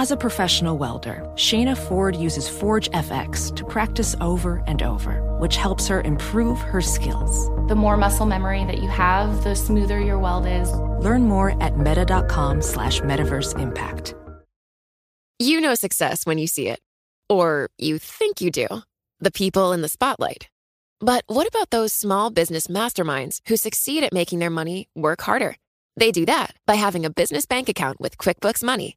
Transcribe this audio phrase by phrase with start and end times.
[0.00, 5.56] As a professional welder, Shayna Ford uses Forge FX to practice over and over, which
[5.56, 7.50] helps her improve her skills.
[7.68, 10.72] The more muscle memory that you have, the smoother your weld is.
[11.04, 14.14] Learn more at meta.com slash metaverse impact.
[15.38, 16.80] You know success when you see it.
[17.28, 18.68] Or you think you do.
[19.18, 20.48] The people in the spotlight.
[21.00, 25.56] But what about those small business masterminds who succeed at making their money work harder?
[25.98, 28.96] They do that by having a business bank account with QuickBooks Money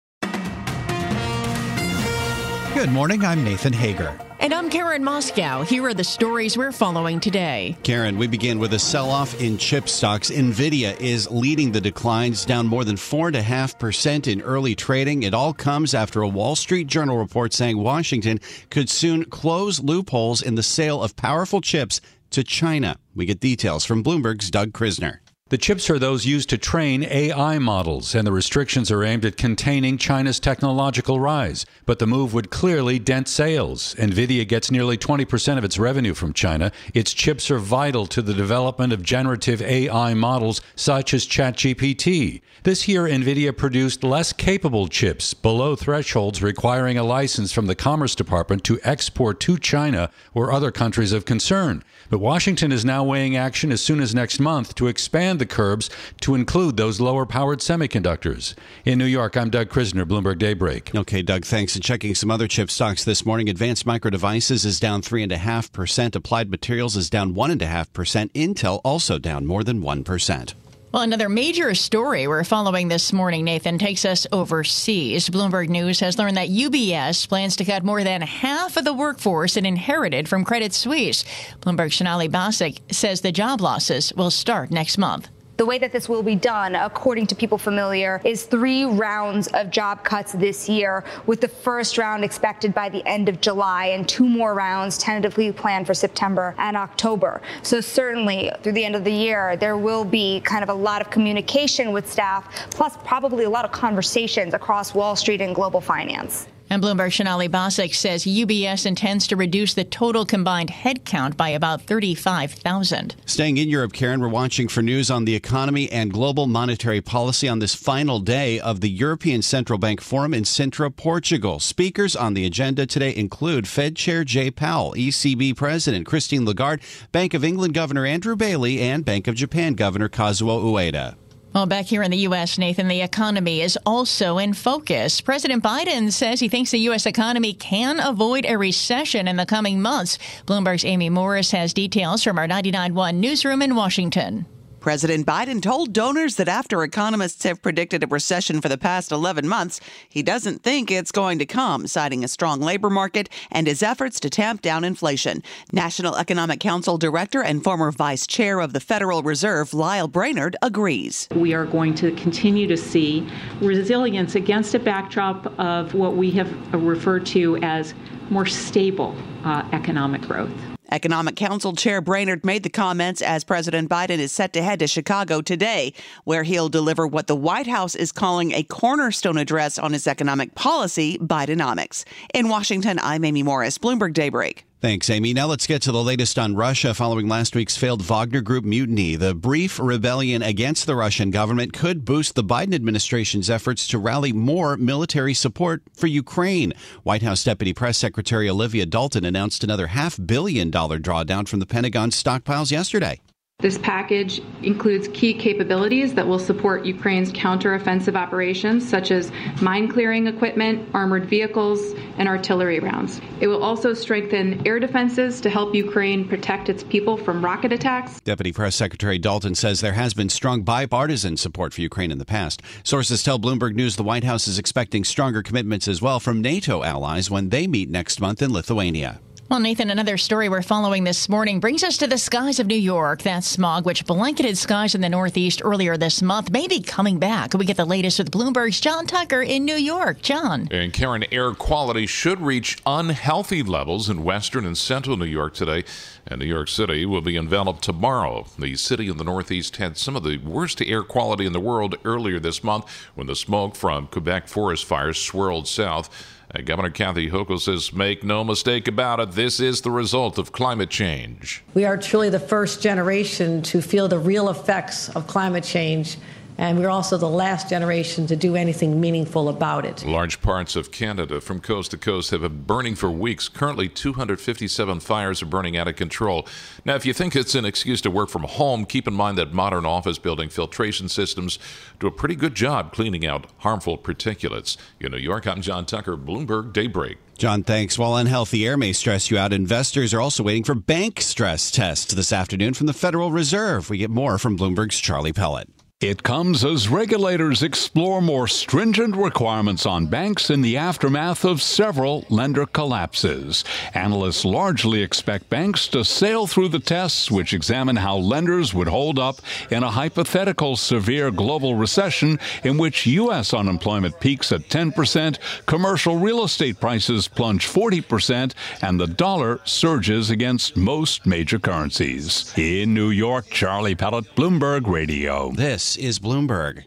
[2.73, 3.25] Good morning.
[3.25, 4.17] I'm Nathan Hager.
[4.39, 5.61] And I'm Karen Moscow.
[5.61, 7.75] Here are the stories we're following today.
[7.83, 10.31] Karen, we begin with a sell off in chip stocks.
[10.31, 15.23] NVIDIA is leading the declines, down more than 4.5% in early trading.
[15.23, 20.41] It all comes after a Wall Street Journal report saying Washington could soon close loopholes
[20.41, 22.95] in the sale of powerful chips to China.
[23.13, 25.19] We get details from Bloomberg's Doug Krisner.
[25.51, 29.35] The chips are those used to train AI models, and the restrictions are aimed at
[29.35, 31.65] containing China's technological rise.
[31.85, 33.93] But the move would clearly dent sales.
[33.95, 36.71] NVIDIA gets nearly 20% of its revenue from China.
[36.93, 42.39] Its chips are vital to the development of generative AI models such as ChatGPT.
[42.63, 48.15] This year, NVIDIA produced less capable chips below thresholds requiring a license from the Commerce
[48.15, 51.83] Department to export to China or other countries of concern.
[52.09, 55.89] But Washington is now weighing action as soon as next month to expand the curbs
[56.21, 58.53] to include those lower powered semiconductors.
[58.85, 60.95] In New York, I'm Doug Krisner, Bloomberg Daybreak.
[60.95, 61.75] Okay, Doug, thanks.
[61.75, 66.51] And checking some other chip stocks this morning, Advanced Micro Devices is down 3.5%, Applied
[66.51, 70.53] Materials is down 1.5%, Intel also down more than 1%.
[70.91, 75.29] Well, another major story we're following this morning, Nathan, takes us overseas.
[75.29, 79.55] Bloomberg News has learned that UBS plans to cut more than half of the workforce
[79.55, 81.23] it inherited from Credit Suisse.
[81.61, 85.29] Bloomberg's Sonali Basak says the job losses will start next month.
[85.57, 89.69] The way that this will be done, according to people familiar, is three rounds of
[89.69, 94.09] job cuts this year, with the first round expected by the end of July and
[94.09, 97.41] two more rounds tentatively planned for September and October.
[97.61, 100.99] So certainly through the end of the year, there will be kind of a lot
[100.99, 105.81] of communication with staff, plus probably a lot of conversations across Wall Street and global
[105.81, 106.47] finance.
[106.71, 111.81] And Bloomberg Sonali Basak says UBS intends to reduce the total combined headcount by about
[111.81, 113.13] 35,000.
[113.25, 117.49] Staying in Europe, Karen, we're watching for news on the economy and global monetary policy
[117.49, 121.59] on this final day of the European Central Bank Forum in Sintra, Portugal.
[121.59, 127.33] Speakers on the agenda today include Fed Chair Jay Powell, ECB President Christine Lagarde, Bank
[127.33, 131.17] of England Governor Andrew Bailey, and Bank of Japan Governor Kazuo Ueda.
[131.53, 135.19] Well, back here in the U.S., Nathan, the economy is also in focus.
[135.19, 137.05] President Biden says he thinks the U.S.
[137.05, 140.17] economy can avoid a recession in the coming months.
[140.45, 144.45] Bloomberg's Amy Morris has details from our 99.1 newsroom in Washington.
[144.81, 149.47] President Biden told donors that after economists have predicted a recession for the past 11
[149.47, 153.83] months, he doesn't think it's going to come, citing a strong labor market and his
[153.83, 155.43] efforts to tamp down inflation.
[155.71, 161.29] National Economic Council Director and former Vice Chair of the Federal Reserve, Lael Brainard, agrees.
[161.35, 163.29] We are going to continue to see
[163.61, 167.93] resilience against a backdrop of what we have referred to as
[168.31, 170.70] more stable uh, economic growth.
[170.91, 174.87] Economic Council Chair Brainard made the comments as President Biden is set to head to
[174.87, 175.93] Chicago today,
[176.25, 180.53] where he'll deliver what the White House is calling a cornerstone address on his economic
[180.53, 182.03] policy, Bidenomics.
[182.33, 184.65] In Washington, I'm Amy Morris, Bloomberg Daybreak.
[184.81, 185.31] Thanks, Amy.
[185.35, 189.15] Now let's get to the latest on Russia following last week's failed Wagner Group mutiny.
[189.15, 194.33] The brief rebellion against the Russian government could boost the Biden administration's efforts to rally
[194.33, 196.73] more military support for Ukraine.
[197.03, 201.67] White House Deputy Press Secretary Olivia Dalton announced another half billion dollar drawdown from the
[201.67, 203.21] Pentagon's stockpiles yesterday.
[203.61, 209.31] This package includes key capabilities that will support Ukraine's counteroffensive operations, such as
[209.61, 213.21] mine clearing equipment, armored vehicles, and artillery rounds.
[213.39, 218.19] It will also strengthen air defenses to help Ukraine protect its people from rocket attacks.
[218.21, 222.25] Deputy Press Secretary Dalton says there has been strong bipartisan support for Ukraine in the
[222.25, 222.63] past.
[222.83, 226.83] Sources tell Bloomberg News the White House is expecting stronger commitments as well from NATO
[226.83, 229.21] allies when they meet next month in Lithuania.
[229.51, 232.73] Well, Nathan, another story we're following this morning brings us to the skies of New
[232.73, 233.23] York.
[233.23, 237.53] That smog, which blanketed skies in the Northeast earlier this month, may be coming back.
[237.53, 240.21] We get the latest with Bloomberg's John Tucker in New York.
[240.21, 240.69] John.
[240.71, 245.83] And Karen, air quality should reach unhealthy levels in western and central New York today.
[246.25, 248.45] And New York City will be enveloped tomorrow.
[248.57, 251.97] The city in the Northeast had some of the worst air quality in the world
[252.05, 256.09] earlier this month when the smoke from Quebec forest fires swirled south.
[256.53, 260.51] Uh, Governor Kathy Hochul says, make no mistake about it, this is the result of
[260.51, 261.63] climate change.
[261.73, 266.17] We are truly the first generation to feel the real effects of climate change
[266.57, 270.05] and we're also the last generation to do anything meaningful about it.
[270.05, 273.47] Large parts of Canada from coast to coast have been burning for weeks.
[273.47, 276.47] Currently, 257 fires are burning out of control.
[276.85, 279.53] Now, if you think it's an excuse to work from home, keep in mind that
[279.53, 281.59] modern office building filtration systems
[281.99, 284.77] do a pretty good job cleaning out harmful particulates.
[284.99, 287.17] In New York, I'm John Tucker, Bloomberg Daybreak.
[287.37, 287.97] John, thanks.
[287.97, 292.13] While unhealthy air may stress you out, investors are also waiting for bank stress tests
[292.13, 293.89] this afternoon from the Federal Reserve.
[293.89, 295.67] We get more from Bloomberg's Charlie Pellet.
[296.01, 302.25] It comes as regulators explore more stringent requirements on banks in the aftermath of several
[302.27, 303.63] lender collapses.
[303.93, 309.19] Analysts largely expect banks to sail through the tests, which examine how lenders would hold
[309.19, 313.53] up in a hypothetical severe global recession in which U.S.
[313.53, 315.37] unemployment peaks at 10%,
[315.67, 322.51] commercial real estate prices plunge 40%, and the dollar surges against most major currencies.
[322.57, 325.51] In New York, Charlie Pellet, Bloomberg Radio.
[325.51, 326.85] This is Bloomberg.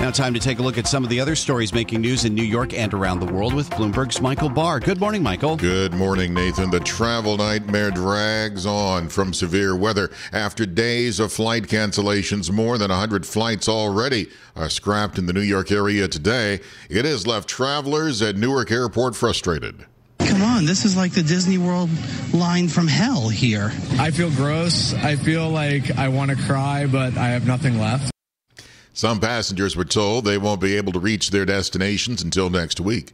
[0.00, 2.34] Now, time to take a look at some of the other stories making news in
[2.34, 4.80] New York and around the world with Bloomberg's Michael Barr.
[4.80, 5.56] Good morning, Michael.
[5.56, 6.70] Good morning, Nathan.
[6.70, 10.10] The travel nightmare drags on from severe weather.
[10.32, 15.42] After days of flight cancellations, more than 100 flights already are scrapped in the New
[15.42, 16.60] York area today.
[16.88, 19.84] It has left travelers at Newark Airport frustrated.
[20.40, 21.90] Come on, this is like the Disney World
[22.32, 23.72] line from hell here.
[23.98, 24.94] I feel gross.
[24.94, 28.10] I feel like I want to cry, but I have nothing left.
[28.94, 33.12] Some passengers were told they won't be able to reach their destinations until next week.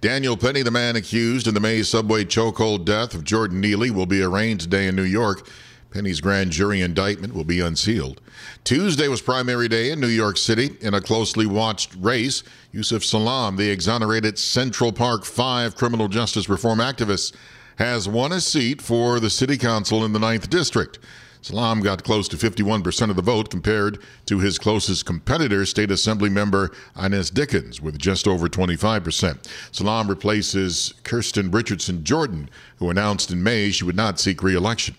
[0.00, 4.06] Daniel Penny, the man accused in the May subway chokehold death of Jordan Neely, will
[4.06, 5.46] be arraigned today in New York.
[5.92, 8.20] Penny's grand jury indictment will be unsealed.
[8.64, 12.42] Tuesday was primary day in New York City in a closely watched race.
[12.72, 17.34] Yusef Salaam, the exonerated Central Park Five criminal justice reform activist,
[17.76, 20.98] has won a seat for the city council in the 9th District.
[21.42, 26.30] Salaam got close to 51% of the vote compared to his closest competitor, State Assembly
[26.30, 29.38] member Inez Dickens, with just over 25%.
[29.72, 34.94] Salaam replaces Kristin Richardson Jordan, who announced in May she would not seek re election.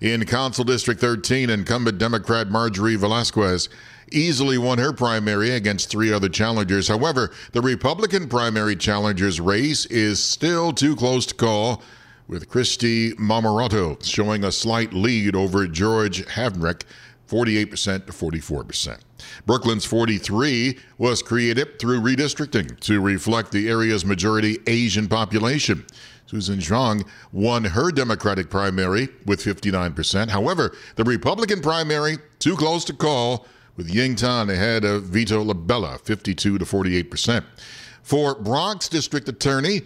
[0.00, 3.68] In Council District 13, incumbent Democrat Marjorie Velasquez
[4.12, 6.88] easily won her primary against three other challengers.
[6.88, 11.82] However, the Republican primary challenger's race is still too close to call
[12.28, 16.82] with Kristy Marmorato showing a slight lead over George Havranek,
[17.28, 18.98] 48% to 44%.
[19.46, 25.84] Brooklyn's 43 was created through redistricting to reflect the area's majority Asian population.
[26.26, 30.28] Susan Zhuang won her Democratic primary with 59%.
[30.28, 33.46] However, the Republican primary, too close to call,
[33.76, 37.44] with Ying Tan ahead of Vito LaBella, 52 to 48%.
[38.02, 39.82] For Bronx District Attorney,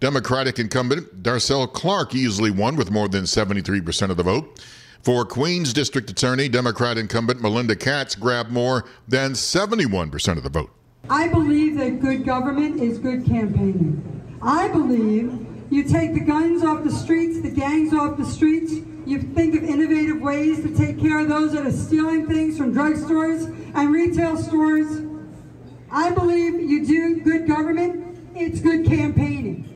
[0.00, 4.60] Democratic incumbent Darcel Clark easily won with more than 73% of the vote.
[5.02, 10.70] For Queens District Attorney, Democrat incumbent Melinda Katz grabbed more than 71% of the vote.
[11.10, 14.38] I believe that good government is good campaigning.
[14.40, 18.74] I believe you take the guns off the streets, the gangs off the streets,
[19.06, 22.74] you think of innovative ways to take care of those that are stealing things from
[22.74, 25.00] drugstores and retail stores.
[25.90, 29.74] I believe you do good government, it's good campaigning.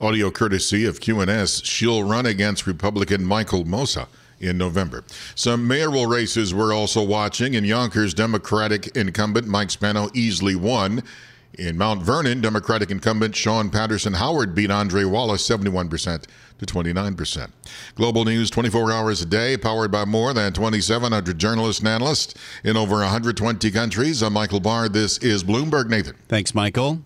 [0.00, 1.64] Audio courtesy of QNS.
[1.64, 4.08] She'll run against Republican Michael Mossa
[4.40, 5.04] in November.
[5.34, 7.52] Some mayoral races we're also watching.
[7.52, 11.02] In Yonkers, Democratic incumbent Mike Spano easily won.
[11.58, 16.26] In Mount Vernon, Democratic incumbent Shawyn Patterson Howard beat Andre Wallace 71%
[16.58, 17.50] to 29%.
[17.94, 22.76] Global news 24 hours a day, powered by more than 2,700 journalists and analysts in
[22.76, 24.22] over 120 countries.
[24.22, 24.90] I'm Michael Barr.
[24.90, 26.16] This is Bloomberg Nathan.
[26.28, 27.00] Thanks, Michael.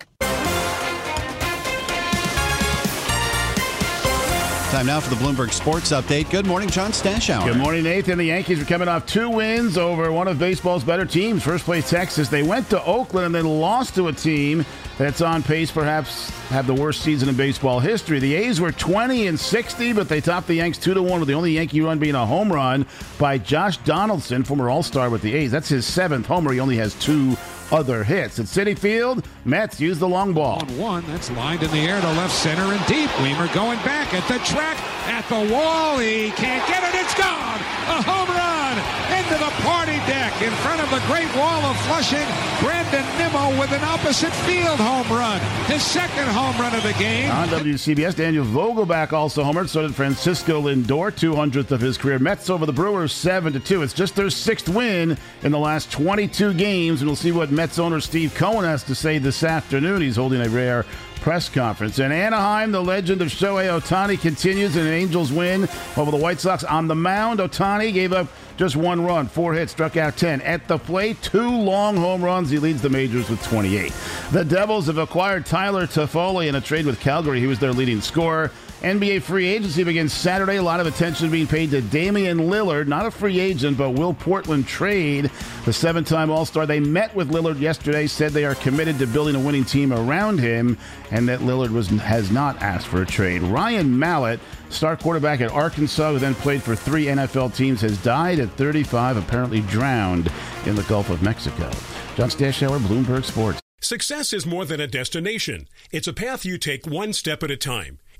[4.71, 6.29] Time now for the Bloomberg Sports Update.
[6.29, 7.43] Good morning, John Stashower.
[7.43, 8.17] Good morning, Nathan.
[8.17, 11.43] The Yankees are coming off two wins over one of baseball's better teams.
[11.43, 12.29] First place Texas.
[12.29, 14.65] They went to Oakland and then lost to a team
[15.01, 18.19] that's on pace, perhaps have the worst season in baseball history.
[18.19, 21.27] The A's were 20 and 60, but they topped the Yanks two to one with
[21.27, 22.85] the only Yankee run being a home run
[23.17, 25.49] by Josh Donaldson, former All Star with the A's.
[25.51, 26.53] That's his seventh homer.
[26.53, 27.35] He only has two
[27.71, 28.37] other hits.
[28.37, 30.59] At Citi Field, Mets use the long ball.
[30.61, 33.09] On one, that's lined in the air to left center and deep.
[33.11, 34.77] Wiemer going back at the track,
[35.07, 35.97] at the wall.
[35.97, 36.95] He can't get it.
[37.01, 37.59] It's gone.
[37.91, 38.77] A home run
[39.17, 42.27] into the party deck in front of the Great Wall of Flushing.
[42.61, 45.39] Brandon Nimmo with an opposite field home run.
[45.65, 47.29] His second home run of the game.
[47.31, 49.67] On WCBS, Daniel Vogelbach also homered.
[49.67, 52.19] So did Francisco Lindor, 200th of his career.
[52.19, 53.81] Mets over the Brewers 7 to 2.
[53.83, 57.01] It's just their sixth win in the last 22 games.
[57.01, 60.01] And we'll see what Mets owner Steve Cohen has to say this afternoon.
[60.01, 60.85] He's holding a rare
[61.21, 61.99] press conference.
[61.99, 66.39] In Anaheim, the legend of Shohei Ohtani continues in an Angels win over the White
[66.39, 66.63] Sox.
[66.63, 70.41] On the mound, Ohtani gave up just one run, four hits, struck out 10.
[70.41, 72.49] At the plate, two long home runs.
[72.49, 73.93] He leads the majors with 28.
[74.31, 77.39] The Devils have acquired Tyler Toffoli in a trade with Calgary.
[77.39, 78.51] He was their leading scorer.
[78.81, 80.55] NBA free agency begins Saturday.
[80.55, 84.15] A lot of attention being paid to Damian Lillard, not a free agent, but will
[84.15, 85.29] Portland trade
[85.65, 86.65] the seven time All Star?
[86.65, 90.39] They met with Lillard yesterday, said they are committed to building a winning team around
[90.39, 90.79] him,
[91.11, 93.43] and that Lillard was, has not asked for a trade.
[93.43, 94.39] Ryan Mallett,
[94.71, 99.15] star quarterback at Arkansas, who then played for three NFL teams, has died at 35,
[99.17, 100.31] apparently drowned
[100.65, 101.69] in the Gulf of Mexico.
[102.15, 103.61] John Stashower, Bloomberg Sports.
[103.79, 107.57] Success is more than a destination, it's a path you take one step at a
[107.57, 107.99] time.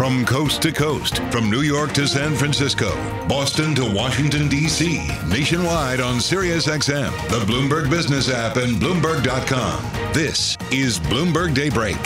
[0.00, 2.94] From coast to coast, from New York to San Francisco,
[3.28, 10.14] Boston to Washington, D.C., nationwide on SiriusXM, the Bloomberg Business app, and Bloomberg.com.
[10.14, 11.98] This is Bloomberg Daybreak.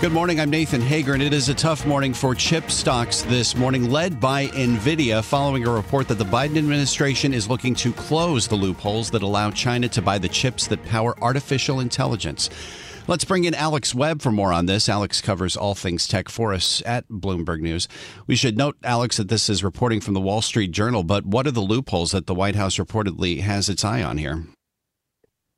[0.00, 0.40] Good morning.
[0.40, 4.18] I'm Nathan Hager, and it is a tough morning for chip stocks this morning, led
[4.18, 9.10] by NVIDIA, following a report that the Biden administration is looking to close the loopholes
[9.10, 12.48] that allow China to buy the chips that power artificial intelligence.
[13.08, 14.88] Let's bring in Alex Webb for more on this.
[14.88, 17.86] Alex covers all things tech for us at Bloomberg News.
[18.26, 21.46] We should note, Alex, that this is reporting from the Wall Street Journal, but what
[21.46, 24.44] are the loopholes that the White House reportedly has its eye on here?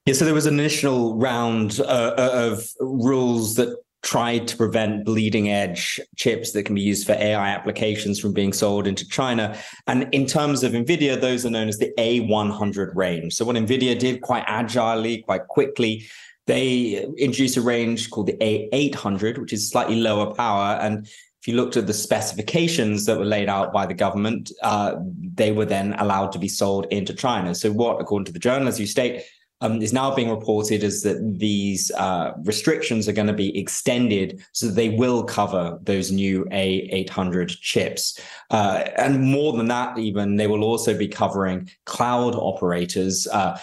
[0.04, 5.48] Yeah, so there was an initial round uh, of rules that tried to prevent bleeding
[5.48, 9.58] edge chips that can be used for AI applications from being sold into China.
[9.86, 13.34] And in terms of NVIDIA, those are known as the A100 range.
[13.34, 16.06] So, what NVIDIA did quite agilely, quite quickly,
[16.48, 20.78] they introduced a range called the A800, which is slightly lower power.
[20.80, 24.96] And if you looked at the specifications that were laid out by the government, uh,
[25.34, 27.54] they were then allowed to be sold into China.
[27.54, 29.24] So, what, according to the journal, as you state,
[29.60, 34.42] um, is now being reported is that these uh, restrictions are going to be extended
[34.52, 38.18] so that they will cover those new A800 chips.
[38.50, 43.26] Uh, and more than that, even, they will also be covering cloud operators.
[43.26, 43.58] Uh,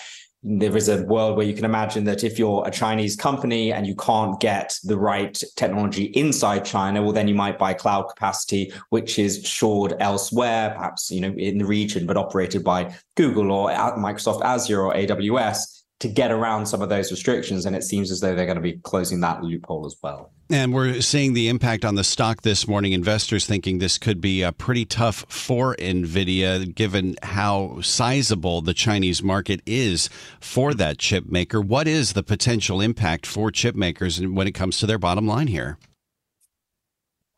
[0.48, 3.88] there is a world where you can imagine that if you're a Chinese company and
[3.88, 8.72] you can't get the right technology inside China, well, then you might buy cloud capacity,
[8.90, 13.72] which is shored elsewhere, perhaps you know in the region, but operated by Google or
[13.72, 15.85] Microsoft Azure or AWS.
[16.00, 17.66] To get around some of those restrictions.
[17.66, 20.32] And it seems as though they're going to be closing that loophole as well.
[20.50, 22.94] And we're seeing the impact on the stock this morning.
[22.94, 29.24] Investors thinking this could be a pretty tough for NVIDIA, given how sizable the Chinese
[29.24, 30.10] market is
[30.40, 31.60] for that chip maker.
[31.60, 35.48] What is the potential impact for chip makers when it comes to their bottom line
[35.48, 35.80] here?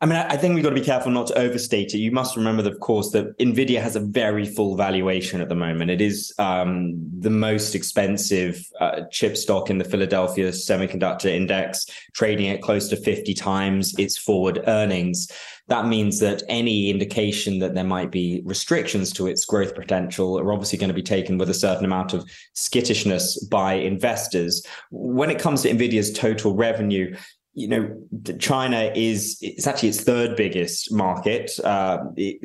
[0.00, 1.98] I mean, I think we've got to be careful not to overstate it.
[1.98, 5.90] You must remember, of course, that Nvidia has a very full valuation at the moment.
[5.90, 12.48] It is um, the most expensive uh, chip stock in the Philadelphia Semiconductor Index, trading
[12.48, 15.32] at close to 50 times its forward earnings.
[15.66, 20.52] That means that any indication that there might be restrictions to its growth potential are
[20.52, 22.24] obviously going to be taken with a certain amount of
[22.54, 24.64] skittishness by investors.
[24.90, 27.14] When it comes to Nvidia's total revenue,
[27.58, 27.92] you know,
[28.38, 31.98] China is it's actually its third biggest market, uh,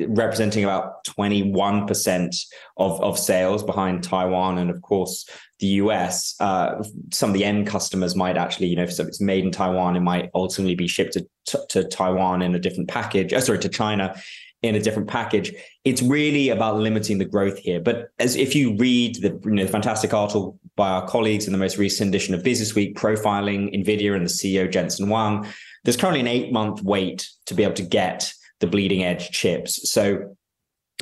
[0.08, 2.44] representing about 21%
[2.78, 5.28] of, of sales behind Taiwan and, of course,
[5.60, 6.34] the US.
[6.40, 9.94] Uh, some of the end customers might actually, you know, if it's made in Taiwan,
[9.94, 11.16] it might ultimately be shipped
[11.46, 14.16] to, to Taiwan in a different package, uh, sorry, to China
[14.62, 15.54] in a different package.
[15.84, 17.80] It's really about limiting the growth here.
[17.80, 21.58] But as if you read the, you know, fantastic article by our colleagues in the
[21.58, 25.46] most recent edition of Business Week profiling NVIDIA and the CEO Jensen Huang,
[25.84, 29.90] there's currently an eight month wait to be able to get the bleeding edge chips.
[29.90, 30.36] So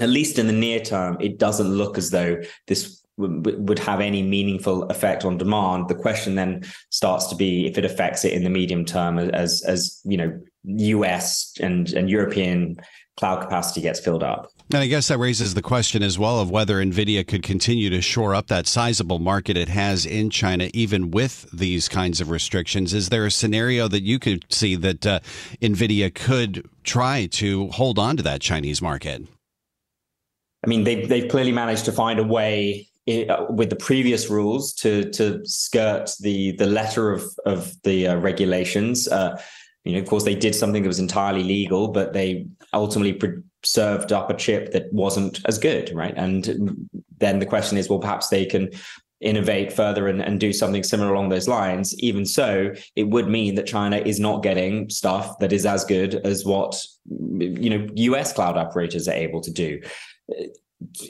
[0.01, 4.23] at least in the near term, it doesn't look as though this would have any
[4.23, 5.89] meaningful effect on demand.
[5.89, 9.63] The question then starts to be if it affects it in the medium term as
[9.63, 12.77] as you know US and and European
[13.17, 14.51] cloud capacity gets filled up.
[14.71, 18.01] And I guess that raises the question as well of whether NVIDIA could continue to
[18.01, 22.95] shore up that sizable market it has in China, even with these kinds of restrictions.
[22.95, 25.21] Is there a scenario that you could see that uh,
[25.61, 29.27] NVIDIA could try to hold on to that Chinese market?
[30.65, 34.73] I mean, they've, they've clearly managed to find a way uh, with the previous rules
[34.73, 39.09] to to skirt the the letter of of the uh, regulations.
[39.09, 39.37] Uh,
[39.83, 43.19] you know, of course, they did something that was entirely legal, but they ultimately
[43.65, 46.15] served up a chip that wasn't as good, right?
[46.17, 46.89] And
[47.19, 48.71] then the question is, well, perhaps they can
[49.21, 51.97] innovate further and, and do something similar along those lines.
[52.01, 56.17] Even so, it would mean that China is not getting stuff that is as good
[56.27, 56.85] as what
[57.39, 59.81] you know US cloud operators are able to do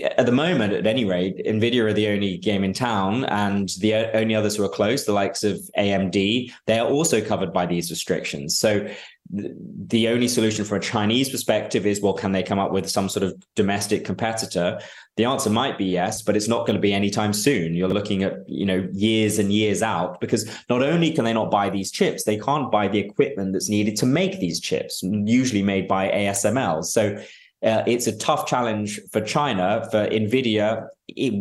[0.02, 3.94] at the moment, at any rate, Nvidia are the only game in town, and the
[4.16, 7.90] only others who are close, the likes of AMD, they are also covered by these
[7.90, 8.58] restrictions.
[8.58, 8.88] So
[9.32, 13.08] the only solution from a Chinese perspective is, well, can they come up with some
[13.08, 14.78] sort of domestic competitor?
[15.16, 17.74] The answer might be yes, but it's not going to be anytime soon.
[17.74, 21.50] You're looking at, you know, years and years out because not only can they not
[21.50, 25.62] buy these chips, they can't buy the equipment that's needed to make these chips, usually
[25.62, 26.84] made by ASML.
[26.84, 27.16] So
[27.62, 29.86] uh, it's a tough challenge for China.
[29.90, 31.32] For Nvidia, it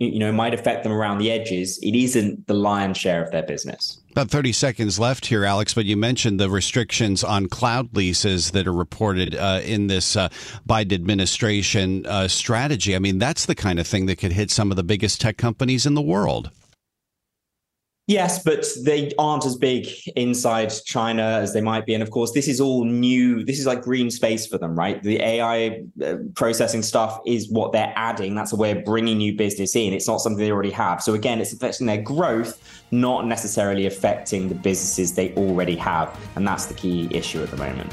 [0.00, 1.78] you know might affect them around the edges.
[1.82, 4.00] It isn't the lion's share of their business.
[4.16, 8.66] About 30 seconds left here, Alex, but you mentioned the restrictions on cloud leases that
[8.66, 10.30] are reported uh, in this uh,
[10.66, 12.96] Biden administration uh, strategy.
[12.96, 15.36] I mean, that's the kind of thing that could hit some of the biggest tech
[15.36, 16.50] companies in the world.
[18.08, 21.92] Yes, but they aren't as big inside China as they might be.
[21.92, 23.44] And of course, this is all new.
[23.44, 25.02] This is like green space for them, right?
[25.02, 28.36] The AI uh, processing stuff is what they're adding.
[28.36, 29.92] That's a way of bringing new business in.
[29.92, 31.02] It's not something they already have.
[31.02, 36.16] So again, it's affecting their growth, not necessarily affecting the businesses they already have.
[36.36, 37.92] And that's the key issue at the moment.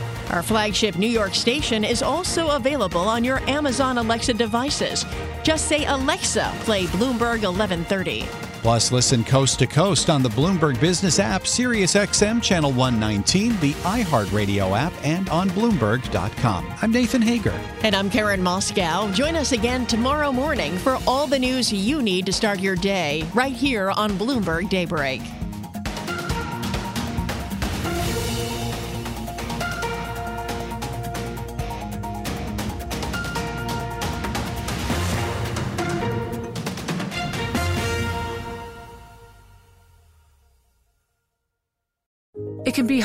[0.31, 5.05] Our flagship New York station is also available on your Amazon Alexa devices.
[5.43, 8.21] Just say, Alexa, play Bloomberg 1130.
[8.61, 14.77] Plus, listen coast to coast on the Bloomberg Business app, SiriusXM Channel 119, the iHeartRadio
[14.77, 16.71] app, and on Bloomberg.com.
[16.81, 17.59] I'm Nathan Hager.
[17.83, 19.11] And I'm Karen Moscow.
[19.11, 23.27] Join us again tomorrow morning for all the news you need to start your day
[23.33, 25.21] right here on Bloomberg Daybreak.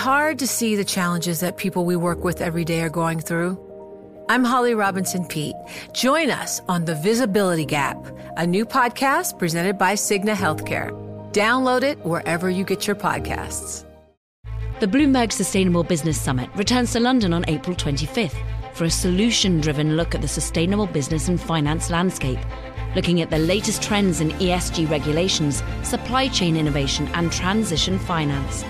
[0.07, 3.59] Hard to see the challenges that people we work with every day are going through.
[4.29, 5.57] I'm Holly Robinson Peete.
[5.93, 7.97] Join us on The Visibility Gap,
[8.37, 10.93] a new podcast presented by Cigna Healthcare.
[11.33, 13.85] Download it wherever you get your podcasts.
[14.79, 18.39] The Bloomberg Sustainable Business Summit returns to London on April 25th
[18.75, 22.39] for a solution driven look at the sustainable business and finance landscape,
[22.95, 28.65] looking at the latest trends in ESG regulations, supply chain innovation, and transition finance.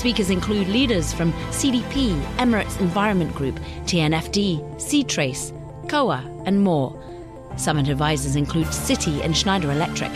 [0.00, 5.52] Speakers include leaders from CDP, Emirates Environment Group, TNFD, C-Trace,
[5.88, 6.98] COA, and more.
[7.58, 10.10] Summit advisors include Citi and Schneider Electric.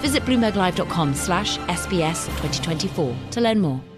[0.00, 3.91] Visit bloomberglive.com slash SBS 2024 to learn more.